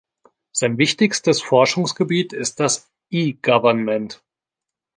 Sein 0.51 0.79
wichtigstes 0.79 1.43
Forschungsgebiet 1.43 2.33
ist 2.33 2.59
das 2.59 2.89
e-Government. 3.11 4.23